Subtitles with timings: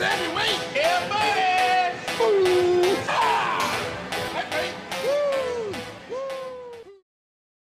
[0.00, 0.76] heavyweight.
[0.76, 2.22] Yeah, buddy.
[2.22, 4.46] Ooh, ah.
[4.46, 4.70] Okay.
[5.04, 5.74] Woo.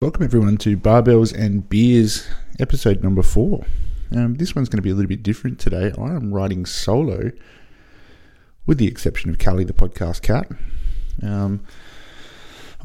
[0.02, 2.28] Welcome everyone to Barbells and Beers,
[2.60, 3.66] episode number four.
[4.12, 5.92] Um, this one's going to be a little bit different today.
[5.98, 7.32] I am riding solo,
[8.66, 10.48] with the exception of Callie, the podcast cat.
[11.24, 11.66] Um,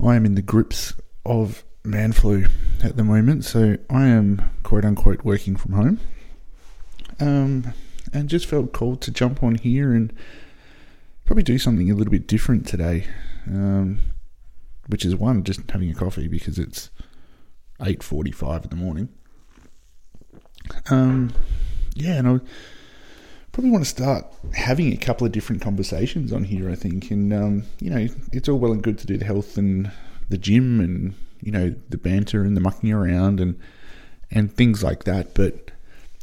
[0.03, 0.95] I am in the grips
[1.27, 2.47] of man flu
[2.83, 6.01] at the moment, so I am quote unquote working from home.
[7.21, 7.75] Um,
[8.15, 10.13] and just felt called to jump on here and
[11.27, 13.07] probably do something a little bit different today.
[13.47, 13.99] Um,
[14.87, 16.91] which is one, just having a coffee because it's
[17.83, 19.09] eight forty-five in the morning.
[20.91, 21.33] Um,
[21.95, 22.41] yeah, and I
[23.53, 26.71] probably want to start having a couple of different conversations on here.
[26.71, 29.57] I think, and um, you know, it's all well and good to do the health
[29.57, 29.91] and
[30.29, 33.59] the gym and you know the banter and the mucking around and
[34.31, 35.71] and things like that, but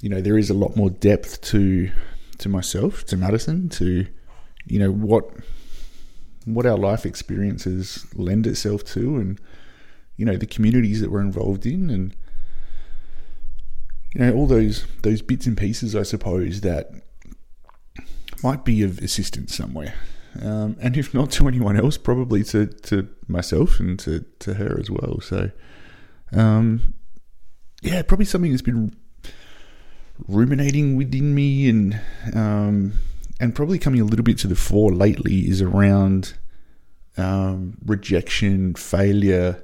[0.02, 1.92] you know there is a lot more depth to
[2.40, 4.08] to myself, to Madison, to
[4.66, 5.30] you know what
[6.46, 9.40] what our life experiences lend itself to, and
[10.18, 12.16] you know the communities that we're involved in, and
[14.14, 16.92] you know all those those bits and pieces, I suppose that
[18.44, 19.94] might be of assistance somewhere.
[20.42, 24.80] Um, and if not to anyone else, probably to, to myself and to, to her
[24.80, 25.20] as well.
[25.20, 25.52] So,
[26.32, 26.94] um,
[27.82, 28.96] yeah, probably something that's been
[30.28, 32.00] ruminating within me and
[32.34, 32.94] um,
[33.40, 36.34] and probably coming a little bit to the fore lately is around
[37.18, 39.64] um, rejection, failure,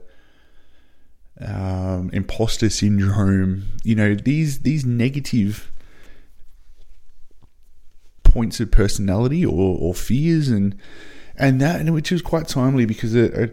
[1.39, 3.65] um, imposter syndrome.
[3.83, 5.71] You know these these negative
[8.23, 10.77] points of personality or, or fears and
[11.37, 13.47] and that which is quite timely because a, a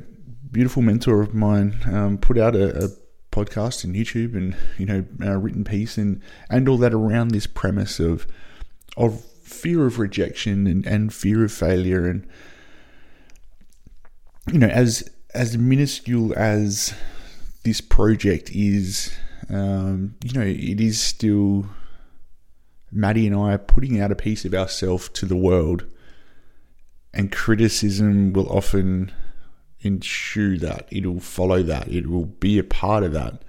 [0.51, 2.89] beautiful mentor of mine um, put out a, a
[3.35, 5.05] podcast and YouTube and you know
[5.37, 8.27] written piece and and all that around this premise of
[8.97, 12.27] of fear of rejection and, and fear of failure and
[14.53, 16.95] you know as as minuscule as
[17.65, 19.13] this project is
[19.51, 21.67] um, you know it is still
[22.93, 25.85] Maddie and I are putting out a piece of ourselves to the world
[27.13, 29.11] and criticism will often
[29.85, 30.89] ensue that.
[30.91, 31.89] It'll follow that.
[31.89, 33.43] It will be a part of that.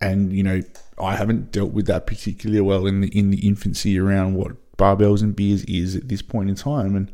[0.00, 0.62] And you know,
[0.98, 5.22] I haven't dealt with that particularly well in the in the infancy around what barbells
[5.22, 6.94] and beers is at this point in time.
[6.94, 7.10] And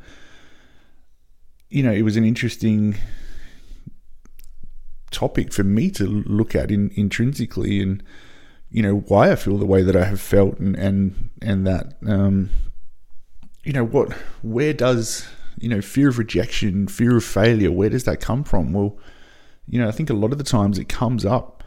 [1.71, 2.97] you know, it was an interesting
[5.11, 8.03] topic for me to look at in, intrinsically and
[8.71, 11.95] you know why I feel the way that I have felt and and and that
[12.07, 12.51] um,
[13.63, 15.27] you know what where does
[15.59, 18.73] you know, fear of rejection, fear of failure, where does that come from?
[18.73, 18.99] Well,
[19.67, 21.63] you know, I think a lot of the times it comes up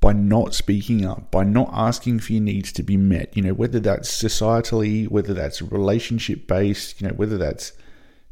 [0.00, 3.52] by not speaking up, by not asking for your needs to be met, you know,
[3.54, 7.72] whether that's societally, whether that's relationship based, you know, whether that's,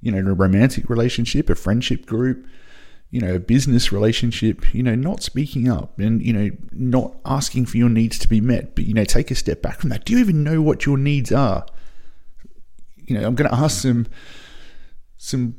[0.00, 2.46] you know, a romantic relationship, a friendship group,
[3.10, 7.66] you know, a business relationship, you know, not speaking up and, you know, not asking
[7.66, 10.04] for your needs to be met, but, you know, take a step back from that.
[10.04, 11.66] Do you even know what your needs are?
[13.06, 14.06] You know, I'm going to ask some
[15.18, 15.56] some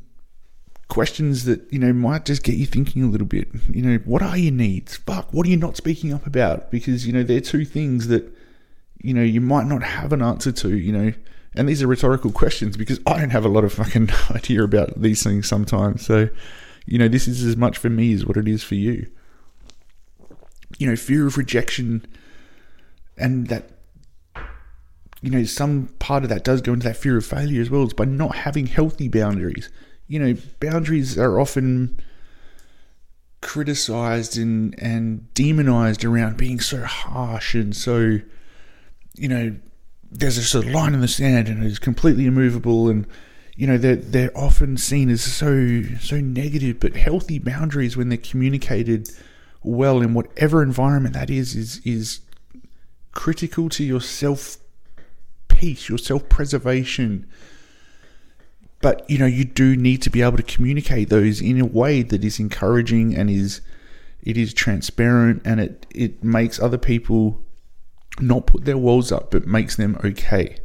[0.88, 3.50] questions that you know might just get you thinking a little bit.
[3.70, 4.98] You know, what are your needs?
[4.98, 6.72] Fuck, what are you not speaking up about?
[6.72, 8.32] Because you know they're two things that
[9.02, 10.78] you know you might not have an answer to.
[10.78, 11.14] You know,
[11.56, 15.02] and these are rhetorical questions because I don't have a lot of fucking idea about
[15.02, 16.06] these things sometimes.
[16.06, 16.30] So,
[16.86, 19.10] you know, this is as much for me as what it is for you.
[20.78, 22.06] You know, fear of rejection
[23.18, 23.72] and that
[25.22, 27.84] you know, some part of that does go into that fear of failure as well.
[27.84, 29.70] It's by not having healthy boundaries.
[30.08, 32.00] You know, boundaries are often
[33.42, 38.20] criticized and, and demonized around being so harsh and so,
[39.16, 39.56] you know,
[40.12, 43.06] there's a sort of line in the sand and it's completely immovable and
[43.56, 48.18] you know they're they're often seen as so so negative but healthy boundaries when they're
[48.18, 49.10] communicated
[49.64, 52.22] well in whatever environment that is is is
[53.12, 54.58] critical to your self
[55.58, 57.28] peace, your self preservation.
[58.82, 62.04] But you know, you do need to be able to communicate those in a way
[62.04, 63.62] that is encouraging and is
[64.22, 67.42] it is transparent and it it makes other people
[68.20, 70.58] not put their walls up, but makes them okay,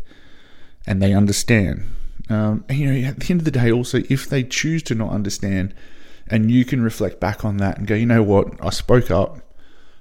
[0.86, 1.84] and they understand.
[2.28, 4.94] Um, and, you know, at the end of the day, also, if they choose to
[4.94, 5.74] not understand,
[6.28, 9.40] and you can reflect back on that and go, you know what, I spoke up,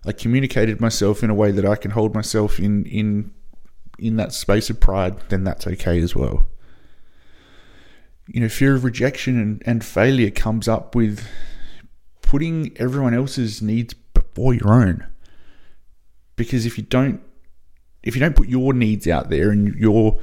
[0.06, 3.32] I communicated myself in a way that I can hold myself in in
[4.02, 6.48] in that space of pride, then that's okay as well.
[8.28, 11.28] You know, fear of rejection and, and failure comes up with
[12.22, 15.08] putting everyone else's needs before your own.
[16.36, 17.22] Because if you don't
[18.04, 20.20] if you don't put your needs out there and your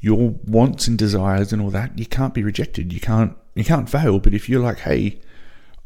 [0.00, 2.92] your wants and desires and all that, you can't be rejected.
[2.92, 4.18] You can't you can't fail.
[4.18, 5.20] But if you're like, hey,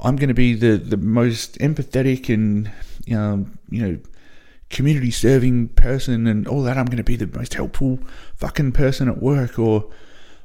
[0.01, 2.71] I'm going to be the the most empathetic and
[3.15, 3.99] um, you know
[4.71, 7.99] community serving person and all that, I'm going to be the most helpful
[8.35, 9.91] fucking person at work, or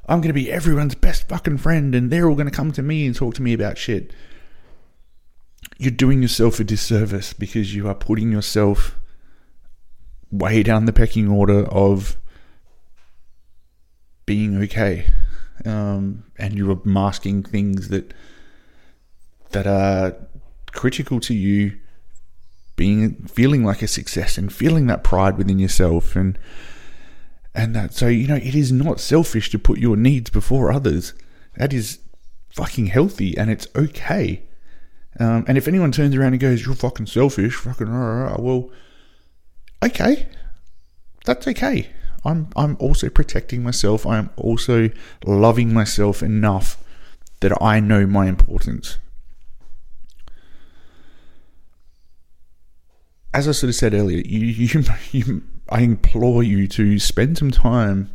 [0.06, 2.82] I'm going to be everyone's best fucking friend, and they're all going to come to
[2.82, 4.12] me and talk to me about shit.
[5.78, 8.98] You're doing yourself a disservice because you are putting yourself
[10.30, 12.16] way down the pecking order of
[14.24, 15.06] being okay,
[15.64, 18.14] um, and you are masking things that
[19.50, 20.16] that are
[20.72, 21.78] critical to you
[22.76, 26.38] being feeling like a success and feeling that pride within yourself and
[27.54, 27.92] and that.
[27.94, 31.14] So you know it is not selfish to put your needs before others.
[31.56, 31.98] That is
[32.50, 34.42] fucking healthy and it's okay.
[35.20, 38.70] Um, and if anyone turns around and goes you're fucking selfish fucking rah, rah, well
[39.84, 40.28] okay.
[41.24, 41.90] That's okay.
[42.24, 44.06] I'm i'm also protecting myself.
[44.06, 44.90] I'm also
[45.24, 46.82] loving myself enough
[47.42, 48.98] that i know my importance
[53.34, 57.50] as I sort of said earlier, you, you, you, I implore you to spend some
[57.50, 58.10] time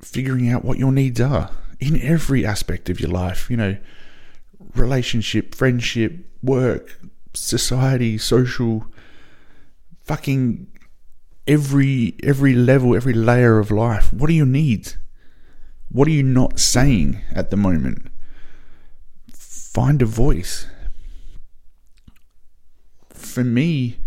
[0.00, 3.50] figuring out what your needs are in every aspect of your life.
[3.50, 3.76] You know,
[4.74, 6.98] relationship, friendship, work,
[7.34, 8.86] society, social,
[10.04, 10.66] fucking
[11.46, 14.12] every every level, every layer of life.
[14.12, 14.96] What are your needs?
[15.90, 18.06] What are you not saying at the moment?
[19.32, 20.66] Find a voice
[23.30, 23.98] for me,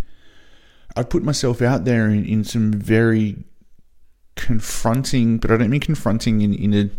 [0.96, 3.44] I've put myself out there in, in some very
[4.36, 6.90] confronting, but I don't mean confronting in, in a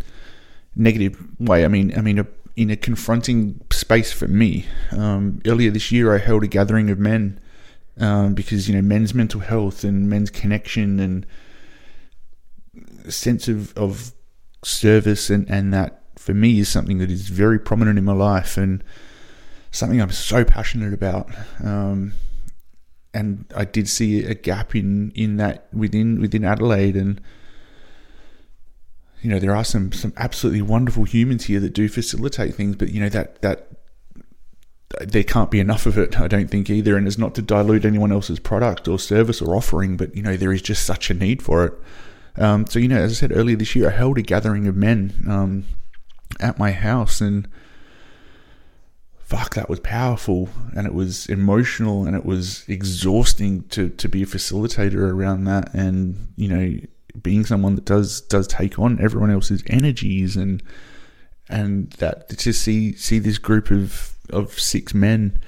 [0.74, 1.64] negative way.
[1.64, 2.26] I mean, I mean, a,
[2.56, 4.66] in a confronting space for me.
[4.92, 7.40] Um, earlier this year, I held a gathering of men
[7.98, 11.26] um, because you know men's mental health and men's connection and
[13.08, 14.12] sense of of
[14.64, 18.56] service and and that for me is something that is very prominent in my life
[18.56, 18.82] and
[19.74, 21.28] something I'm so passionate about.
[21.62, 22.12] Um,
[23.12, 27.20] and I did see a gap in, in that within within Adelaide, and
[29.22, 32.90] you know there are some some absolutely wonderful humans here that do facilitate things, but
[32.90, 33.68] you know that that
[35.00, 36.20] there can't be enough of it.
[36.20, 39.54] I don't think either, and it's not to dilute anyone else's product or service or
[39.56, 41.74] offering, but you know there is just such a need for it.
[42.36, 44.74] Um, so you know, as I said earlier this year, I held a gathering of
[44.74, 45.66] men um,
[46.40, 47.46] at my house, and
[49.24, 54.22] fuck, that was powerful and it was emotional and it was exhausting to, to be
[54.22, 55.72] a facilitator around that.
[55.72, 56.78] And, you know,
[57.22, 60.62] being someone that does, does take on everyone else's energies and,
[61.48, 65.38] and that to see, see this group of, of six men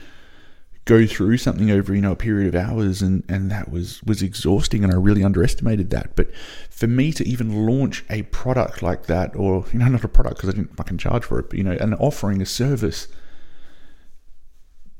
[0.86, 4.22] go through something over, you know, a period of hours and, and that was, was
[4.22, 6.16] exhausting and I really underestimated that.
[6.16, 6.34] But
[6.70, 10.36] for me to even launch a product like that or, you know, not a product
[10.36, 13.08] because I didn't fucking charge for it, but, you know, an offering a service–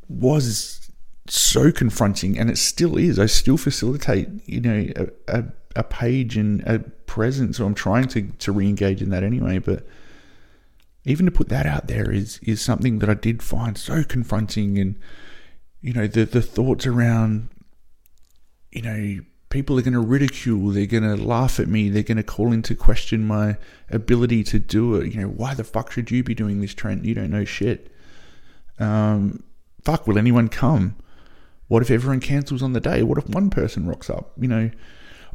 [0.09, 0.91] was
[1.29, 3.19] so confronting, and it still is.
[3.19, 5.45] I still facilitate, you know, a, a,
[5.77, 9.59] a page and a presence, so I'm trying to to re-engage in that anyway.
[9.59, 9.87] But
[11.05, 14.79] even to put that out there is is something that I did find so confronting,
[14.79, 14.97] and
[15.81, 17.49] you know, the the thoughts around,
[18.73, 22.17] you know, people are going to ridicule, they're going to laugh at me, they're going
[22.17, 23.57] to call into question my
[23.91, 25.13] ability to do it.
[25.13, 27.05] You know, why the fuck should you be doing this, Trent?
[27.05, 27.93] You don't know shit.
[28.79, 29.43] Um,
[29.87, 30.97] fuck, will anyone come?
[31.69, 33.05] What if everyone cancels on the day?
[33.05, 34.33] What if one person rocks up?
[34.37, 34.71] You know,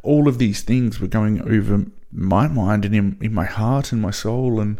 [0.02, 4.02] all of these things were going over my mind and in, in my heart and
[4.02, 4.78] my soul and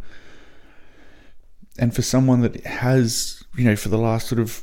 [1.78, 4.62] and for someone that has, you know, for the last sort of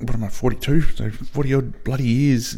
[0.00, 2.56] what am I, 42, so 40 odd bloody years,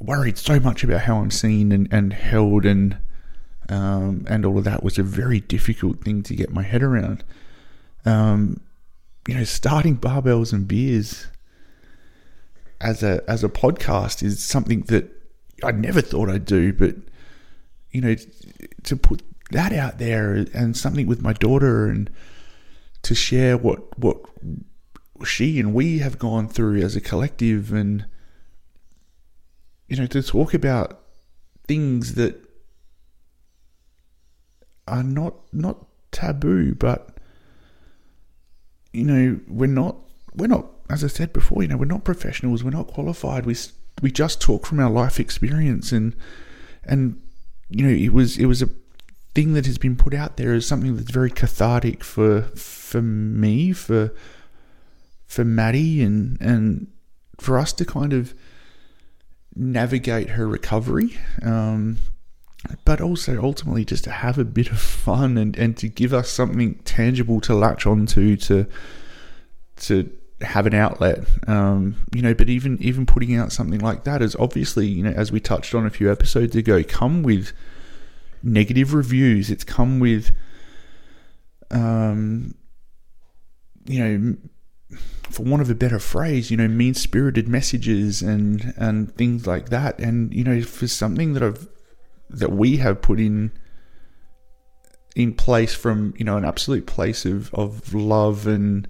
[0.00, 2.98] worried so much about how I'm seen and, and held and
[3.68, 7.22] um, and all of that was a very difficult thing to get my head around.
[8.04, 8.60] Um,
[9.30, 11.28] you know, starting barbells and beers
[12.80, 15.08] as a as a podcast is something that
[15.62, 16.96] I never thought I'd do, but
[17.92, 18.16] you know,
[18.82, 19.22] to put
[19.52, 22.10] that out there and something with my daughter and
[23.02, 24.16] to share what what
[25.24, 28.06] she and we have gone through as a collective and
[29.86, 31.02] you know to talk about
[31.68, 32.34] things that
[34.88, 37.19] are not not taboo but
[38.92, 39.96] you know, we're not,
[40.34, 43.46] we're not, as I said before, you know, we're not professionals, we're not qualified.
[43.46, 43.56] We
[44.02, 46.16] we just talk from our life experience, and
[46.84, 47.20] and
[47.68, 48.70] you know, it was it was a
[49.34, 53.72] thing that has been put out there as something that's very cathartic for for me,
[53.72, 54.12] for
[55.26, 56.88] for Maddie, and and
[57.38, 58.34] for us to kind of
[59.54, 61.18] navigate her recovery.
[61.42, 61.98] Um,
[62.84, 66.30] but also ultimately just to have a bit of fun and, and to give us
[66.30, 68.66] something tangible to latch onto to
[69.76, 70.10] to
[70.42, 74.36] have an outlet um, you know but even even putting out something like that is
[74.36, 77.52] obviously you know as we touched on a few episodes ago come with
[78.42, 80.34] negative reviews it's come with
[81.70, 82.54] um
[83.86, 84.36] you know
[85.30, 89.68] for want of a better phrase, you know, mean spirited messages and and things like
[89.68, 89.98] that.
[90.00, 91.68] And you know, for something that I've
[92.30, 93.50] that we have put in
[95.16, 98.88] in place from you know an absolute place of of love and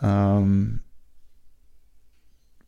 [0.00, 0.80] um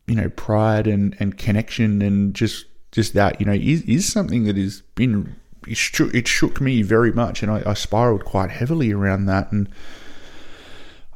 [0.07, 4.43] you know pride and and connection and just just that you know is is something
[4.45, 5.35] that has been
[5.67, 9.51] it shook, it shook me very much and I, I spiraled quite heavily around that
[9.51, 9.69] and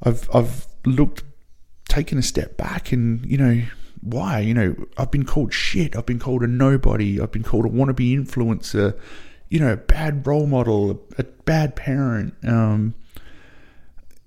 [0.03, 1.24] I've I've looked
[1.88, 3.62] taken a step back and you know
[4.03, 5.95] why you know I've been called shit.
[5.95, 7.22] I've been called a nobody.
[7.22, 9.00] I've been called a wannabe influencer
[9.53, 12.33] you know a bad role model a bad parent.
[12.43, 12.95] Um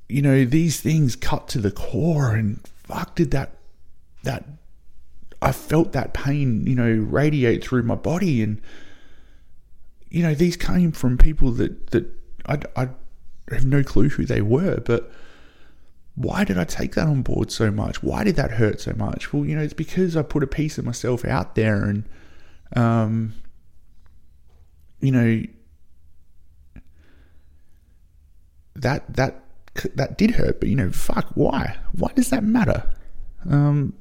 [0.08, 3.56] you know these things cut to the core and fuck did that
[4.22, 4.44] that
[5.42, 8.40] I felt that pain you know radiate through my body.
[8.40, 8.62] And
[10.08, 12.06] you know these came from people that that
[12.46, 12.88] I I
[13.50, 15.10] have no clue who they were but
[16.16, 18.02] why did I take that on board so much?
[18.02, 19.32] Why did that hurt so much?
[19.32, 22.04] Well, you know, it's because I put a piece of myself out there and,
[22.74, 23.34] um,
[25.00, 25.42] you know,
[28.74, 29.44] that, that,
[29.94, 31.76] that did hurt, but you know, fuck, why?
[31.92, 32.88] Why does that matter?
[33.48, 33.92] Um,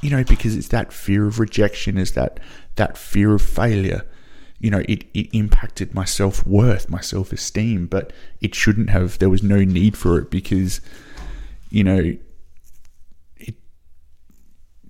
[0.00, 2.40] you know, because it's that fear of rejection, is that,
[2.76, 4.06] that fear of failure.
[4.60, 9.18] You know, it, it impacted my self worth, my self esteem, but it shouldn't have.
[9.18, 10.80] There was no need for it because,
[11.70, 12.16] you know,
[13.36, 13.54] it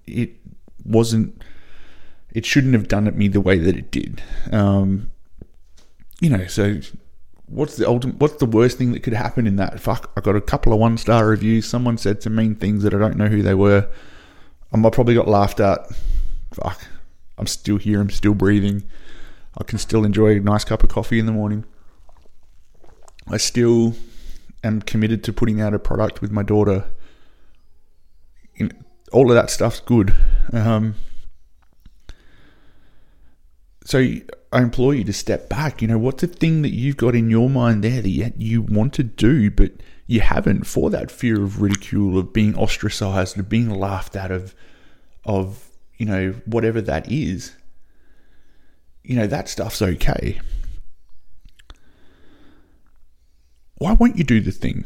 [0.07, 0.31] it
[0.85, 1.43] wasn't.
[2.33, 4.23] It shouldn't have done it me the way that it did.
[4.53, 5.11] Um,
[6.21, 6.81] you know, so
[7.47, 8.17] what's the ultimate?
[8.17, 9.81] What's the worst thing that could happen in that?
[9.81, 11.69] Fuck, I got a couple of one star reviews.
[11.69, 13.89] Someone said some mean things that I don't know who they were.
[14.73, 15.81] Um, I probably got laughed at.
[16.53, 16.87] Fuck,
[17.39, 18.01] I'm still here.
[18.01, 18.85] I'm still breathing.
[19.59, 21.65] I can still enjoy a nice cup of coffee in the morning.
[23.29, 23.95] I still
[24.63, 26.85] am committed to putting out a product with my daughter.
[28.57, 28.73] In,
[29.13, 30.15] all of that stuff's good.
[30.53, 30.95] Um,
[33.85, 33.99] so
[34.53, 35.83] I implore you to step back.
[35.83, 38.93] You know, what's the thing that you've got in your mind there that you want
[38.95, 39.73] to do, but
[40.07, 44.55] you haven't for that fear of ridicule, of being ostracized, of being laughed at, of,
[45.25, 47.53] of you know, whatever that is.
[49.03, 50.41] You know, that stuff's okay.
[53.81, 54.85] Why won't you do the thing?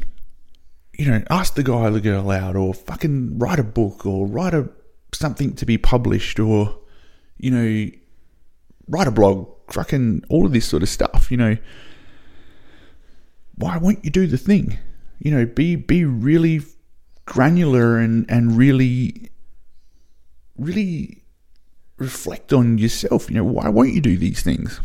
[0.96, 4.24] You know, ask the guy or the girl out, or fucking write a book, or
[4.24, 4.70] write a
[5.12, 6.78] something to be published, or
[7.36, 7.90] you know,
[8.88, 11.32] write a blog, fucking all of this sort of stuff.
[11.32, 11.56] You know,
[13.56, 14.78] why won't you do the thing?
[15.18, 16.60] You know, be be really
[17.26, 19.32] granular and and really,
[20.56, 21.24] really
[21.98, 23.28] reflect on yourself.
[23.28, 24.80] You know, why won't you do these things?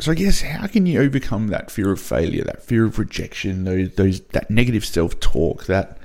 [0.00, 3.64] So I guess how can you overcome that fear of failure, that fear of rejection,
[3.64, 5.98] those those that negative self talk, that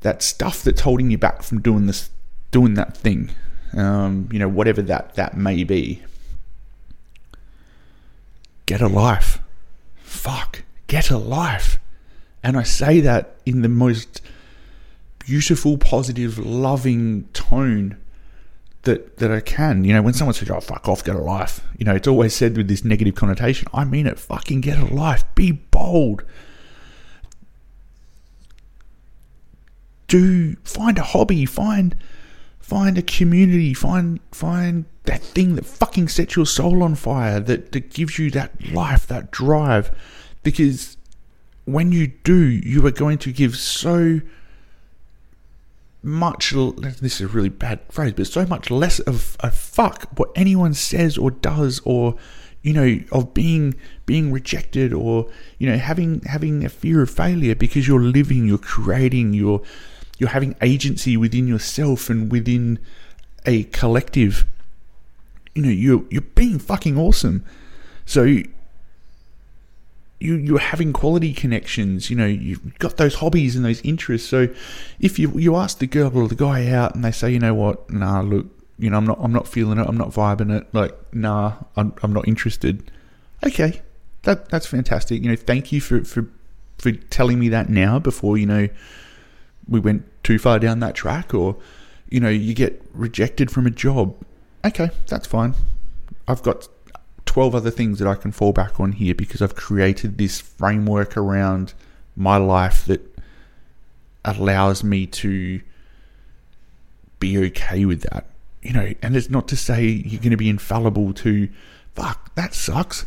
[0.00, 2.10] that stuff that's holding you back from doing this,
[2.50, 3.30] doing that thing,
[3.76, 6.02] um, you know, whatever that that may be.
[8.66, 9.40] Get a life,
[9.96, 11.78] fuck, get a life,
[12.42, 14.20] and I say that in the most
[15.20, 17.96] beautiful, positive, loving tone
[18.82, 19.84] that that I can.
[19.84, 22.34] You know, when someone says, "Oh, fuck off, get a life," you know, it's always
[22.34, 23.68] said with this negative connotation.
[23.72, 24.18] I mean it.
[24.18, 25.24] Fucking get a life.
[25.34, 26.24] Be bold.
[30.08, 31.46] Do find a hobby.
[31.46, 31.96] Find
[32.60, 33.74] find a community.
[33.74, 37.40] Find find that thing that fucking sets your soul on fire.
[37.40, 39.90] That that gives you that life, that drive.
[40.42, 40.96] Because
[41.64, 44.20] when you do, you are going to give so
[46.02, 50.30] much this is a really bad phrase but so much less of a fuck what
[50.34, 52.16] anyone says or does or
[52.62, 57.54] you know of being being rejected or you know having having a fear of failure
[57.54, 59.62] because you're living you're creating you're
[60.22, 62.78] you're having agency within yourself and within
[63.44, 64.46] a collective.
[65.52, 67.44] You know you're you're being fucking awesome.
[68.06, 68.36] So
[70.22, 72.10] you you're having quality connections.
[72.10, 74.28] You know, you've got those hobbies and those interests.
[74.28, 74.48] So
[75.00, 77.54] if you you ask the girl or the guy out and they say, you know
[77.54, 78.46] what, nah, look,
[78.78, 79.86] you know, I'm not I'm not feeling it.
[79.86, 80.72] I'm not vibing it.
[80.72, 82.90] Like, nah, I'm I'm not interested.
[83.44, 83.82] Okay,
[84.22, 85.22] that that's fantastic.
[85.22, 86.28] You know, thank you for for
[86.78, 88.68] for telling me that now before you know
[89.68, 91.56] we went too far down that track or
[92.12, 94.14] you know, you get rejected from a job.
[94.66, 95.54] Okay, that's fine.
[96.28, 96.68] I've got
[97.32, 101.16] 12 other things that I can fall back on here because I've created this framework
[101.16, 101.72] around
[102.14, 103.00] my life that
[104.22, 105.62] allows me to
[107.20, 108.26] be okay with that.
[108.60, 111.48] You know, and it's not to say you're going to be infallible to,
[111.94, 113.06] fuck, that sucks,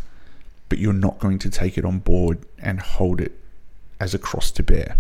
[0.69, 3.39] but you're not going to take it on board and hold it
[3.99, 4.97] as a cross to bear.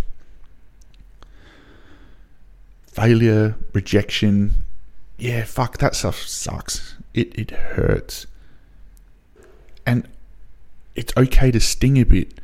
[2.85, 4.53] Failure, rejection,
[5.17, 6.93] yeah, fuck, that stuff sucks.
[7.15, 8.27] It, it hurts.
[9.85, 10.07] And
[10.95, 12.39] it's okay to sting a bit.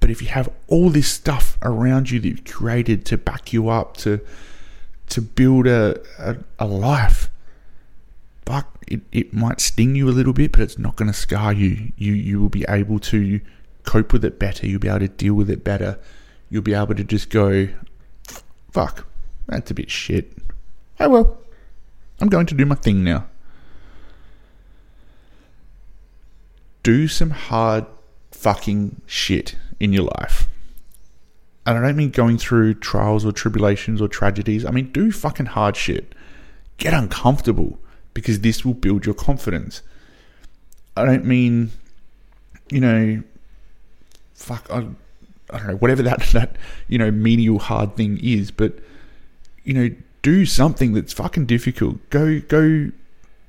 [0.00, 3.68] But if you have all this stuff around you that you've created to back you
[3.68, 4.20] up, to
[5.10, 7.30] to build a, a, a life,
[8.46, 11.52] fuck, it, it might sting you a little bit, but it's not going to scar
[11.52, 11.92] you.
[11.96, 13.40] You you will be able to
[13.84, 14.66] cope with it better.
[14.66, 15.98] You'll be able to deal with it better.
[16.48, 17.68] You'll be able to just go,
[18.72, 19.06] fuck,
[19.46, 20.32] that's a bit shit.
[20.98, 21.38] Oh well,
[22.20, 23.26] I'm going to do my thing now.
[26.82, 27.86] Do some hard
[28.32, 30.48] fucking shit in your life.
[31.66, 34.64] And I don't mean going through trials or tribulations or tragedies.
[34.64, 36.14] I mean, do fucking hard shit.
[36.78, 37.78] Get uncomfortable
[38.14, 39.82] because this will build your confidence.
[40.96, 41.70] I don't mean,
[42.70, 43.22] you know,
[44.34, 44.86] fuck, I,
[45.50, 46.56] I don't know, whatever that, that,
[46.88, 48.78] you know, menial hard thing is, but,
[49.64, 51.98] you know, do something that's fucking difficult.
[52.10, 52.90] Go, go,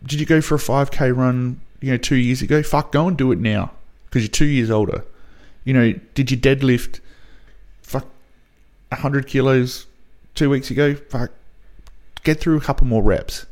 [0.04, 2.64] did you go for a 5k run, you know, two years ago?
[2.64, 3.72] Fuck, go and do it now
[4.06, 5.04] because you're two years older.
[5.64, 7.00] You know, did you deadlift
[7.82, 8.08] fuck
[8.90, 9.88] 100 kilos
[10.36, 10.96] two weeks ago?
[10.96, 11.32] Fuck,
[12.24, 13.46] get through a couple more reps.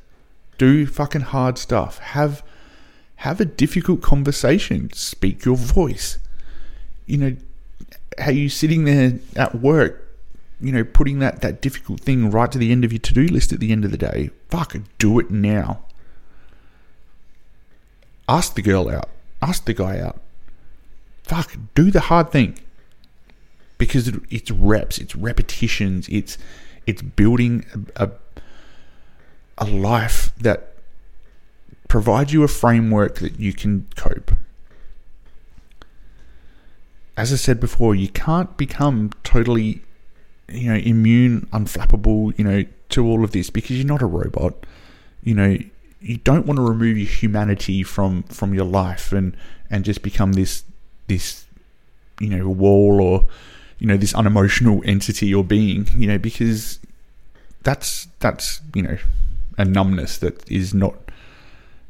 [0.57, 2.00] Do fucking hard stuff.
[2.00, 2.43] Have
[3.17, 4.91] have a difficult conversation.
[4.93, 6.19] Speak your voice.
[7.05, 7.36] You know,
[8.17, 10.17] how you sitting there at work,
[10.62, 13.25] you know, putting that, that difficult thing right to the end of your to do
[13.27, 14.29] list at the end of the day.
[14.50, 15.83] Fuck, do it now.
[18.29, 19.09] Ask the girl out.
[19.41, 20.21] Ask the guy out
[21.29, 22.57] fuck, do the hard thing
[23.77, 26.39] because it's reps, it's repetitions, it's
[26.87, 27.65] it's building
[27.96, 28.11] a, a,
[29.59, 30.74] a life that
[31.87, 34.31] provides you a framework that you can cope.
[37.15, 39.83] As I said before, you can't become totally,
[40.48, 44.55] you know, immune, unflappable, you know, to all of this because you're not a robot.
[45.24, 45.57] You know,
[46.01, 49.35] you don't want to remove your humanity from from your life and
[49.70, 50.64] and just become this
[51.07, 51.46] this
[52.20, 53.27] you know wall or
[53.79, 56.79] you know this unemotional entity or being you know because
[57.64, 58.98] that's that's you know
[59.57, 60.96] a numbness that is not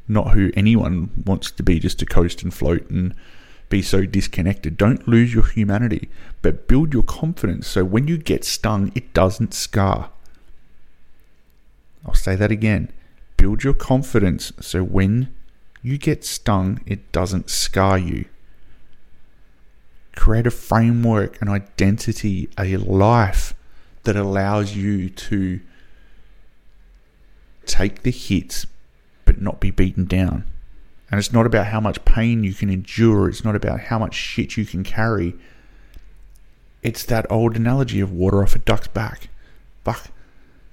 [0.08, 3.14] not who anyone wants to be just to coast and float and
[3.68, 4.76] be so disconnected.
[4.76, 6.08] Don't lose your humanity
[6.42, 7.68] but build your confidence.
[7.68, 10.10] So when you get stung it doesn't scar.
[12.04, 12.90] I'll say that again
[13.40, 15.34] build your confidence so when
[15.82, 18.26] you get stung it doesn't scar you
[20.20, 23.54] create a framework, an identity, a life
[24.02, 25.60] that allows you to
[27.64, 28.66] take the hits
[29.24, 30.44] but not be beaten down.
[31.10, 34.14] And it's not about how much pain you can endure, it's not about how much
[34.14, 35.34] shit you can carry.
[36.82, 39.28] It's that old analogy of water off a duck's back.
[39.84, 40.08] Fuck.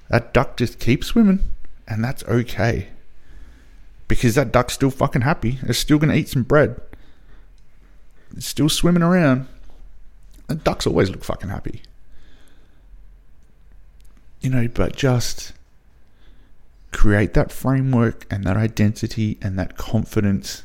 [0.10, 1.40] That duck just keeps swimming,
[1.88, 2.88] and that's okay.
[4.08, 5.60] Because that duck's still fucking happy.
[5.64, 6.80] It's still going to eat some bread
[8.36, 9.48] It's still swimming around.
[10.50, 11.82] And ducks always look fucking happy.
[14.40, 15.54] You know, but just
[16.94, 20.64] create that framework and that identity and that confidence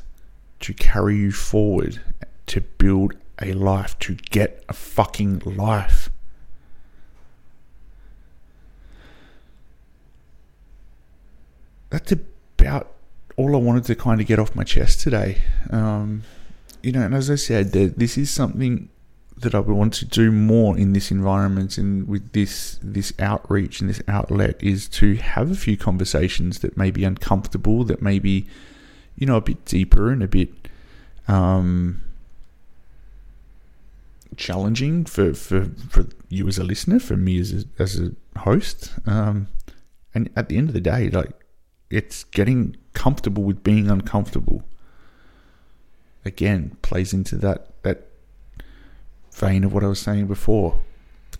[0.61, 2.01] to carry you forward
[2.47, 6.02] to build a life, to get a fucking life.
[11.93, 12.11] That's
[12.57, 12.91] about
[13.37, 15.37] all I wanted to kind of get off my chest today.
[15.69, 16.23] Um,
[16.81, 18.89] you know, and as I said, this is something
[19.37, 23.79] that I would want to do more in this environment and with this this outreach
[23.79, 28.17] and this outlet is to have a few conversations that may be uncomfortable, that may
[28.17, 28.47] be,
[29.15, 30.49] you know, a bit deeper and a bit
[31.27, 32.01] um,
[34.35, 38.93] challenging for, for, for you as a listener, for me as a, as a host.
[39.05, 39.47] Um,
[40.15, 41.42] and at the end of the day, like
[41.95, 44.63] it's getting comfortable with being uncomfortable
[46.25, 48.07] again plays into that that
[49.31, 50.79] vein of what I was saying before.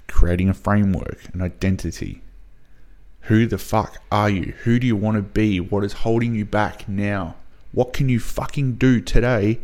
[0.07, 2.21] Creating a framework, an identity.
[3.21, 4.53] Who the fuck are you?
[4.63, 5.59] Who do you want to be?
[5.59, 7.35] What is holding you back now?
[7.71, 9.59] What can you fucking do today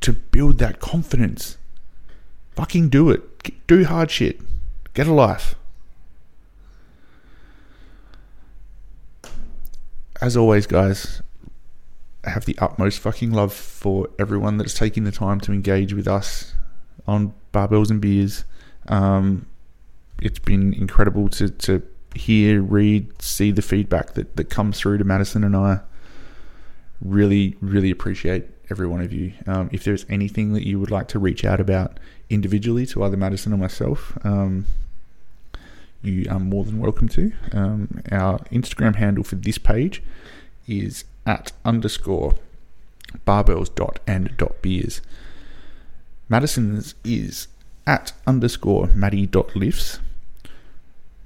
[0.00, 1.58] to build that confidence?
[2.54, 3.66] Fucking do it.
[3.66, 4.40] Do hard shit.
[4.94, 5.54] Get a life.
[10.22, 11.20] As always, guys,
[12.24, 16.06] I have the utmost fucking love for everyone that's taking the time to engage with
[16.06, 16.54] us
[17.08, 18.44] on barbells and beers.
[18.86, 19.46] Um,
[20.22, 21.82] it's been incredible to, to
[22.14, 25.80] hear, read, see the feedback that, that comes through to Madison and I.
[27.00, 29.32] Really, really appreciate every one of you.
[29.48, 31.98] Um, if there's anything that you would like to reach out about
[32.30, 34.66] individually to either Madison or myself, um,
[36.02, 37.32] you are more than welcome to.
[37.52, 40.02] Um, our Instagram handle for this page
[40.66, 42.34] is at underscore
[43.26, 45.00] barbells dot and dot beers.
[46.28, 47.48] Madison's is
[47.86, 50.00] at underscore Maddie dot lifts.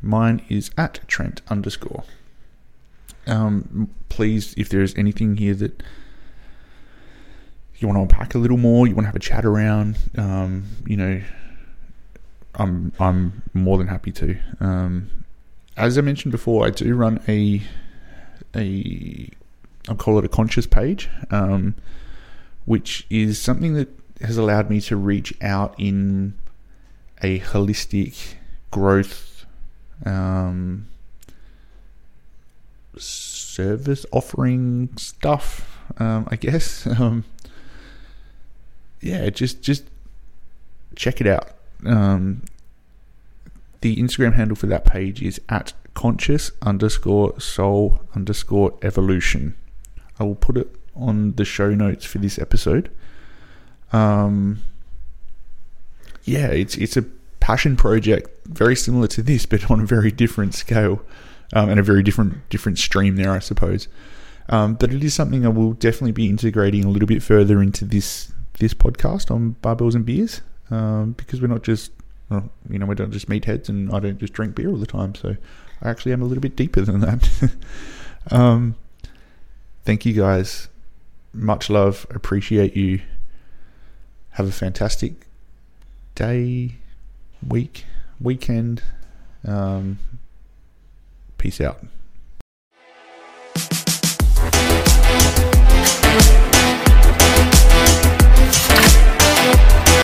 [0.03, 2.05] Mine is at Trent underscore.
[3.27, 5.83] Um, please, if there's anything here that
[7.79, 10.65] you want to unpack a little more, you want to have a chat around, um,
[10.87, 11.23] you know,
[12.57, 14.37] I'm I'm more than happy to.
[14.61, 15.25] Um,
[15.77, 17.63] as I mentioned before, I do run a
[18.55, 19.29] a
[19.89, 21.75] I'll call it a conscious page, um,
[22.65, 23.89] which is something that
[24.23, 26.35] has allowed me to reach out in
[27.23, 28.35] a holistic
[28.71, 29.45] growth
[30.05, 30.87] um,
[32.97, 35.83] service offering stuff.
[35.99, 36.87] Um, I guess.
[36.99, 37.25] Um,
[39.01, 39.85] yeah, just just
[40.97, 41.56] check it out.
[41.85, 42.43] Um,
[43.81, 49.55] the Instagram handle for that page is at conscious underscore soul underscore evolution.
[50.19, 52.91] I will put it on the show notes for this episode.
[53.93, 54.63] Um,
[56.25, 57.03] yeah, it's it's a
[57.41, 61.03] passion project, very similar to this, but on a very different scale
[61.53, 63.89] um, and a very different different stream there, I suppose.
[64.49, 67.85] Um, but it is something I will definitely be integrating a little bit further into
[67.85, 71.93] this this podcast on barbells and beers um, because we're not just
[72.29, 74.87] well, you know we don't just meatheads and I don't just drink beer all the
[74.87, 75.15] time.
[75.15, 75.37] So
[75.83, 77.29] I actually am a little bit deeper than that.
[78.31, 78.75] um,
[79.85, 80.69] thank you guys.
[81.33, 82.07] Much love.
[82.11, 83.03] Appreciate you.
[84.31, 85.27] Have a fantastic
[86.15, 86.77] day,
[87.47, 87.85] week,
[88.21, 88.83] weekend.
[89.47, 89.99] Um,
[91.39, 91.85] peace out.